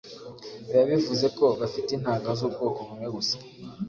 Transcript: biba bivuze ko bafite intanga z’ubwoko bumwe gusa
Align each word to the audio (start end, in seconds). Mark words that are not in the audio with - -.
biba 0.65 0.81
bivuze 0.89 1.27
ko 1.37 1.45
bafite 1.59 1.89
intanga 1.97 2.27
z’ubwoko 2.39 2.79
bumwe 2.87 3.07
gusa 3.15 3.35